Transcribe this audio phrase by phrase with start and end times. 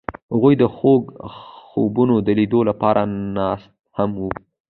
[0.33, 1.03] هغوی د خوږ
[1.67, 3.01] خوبونو د لیدلو لپاره
[3.37, 4.29] ناست هم وو.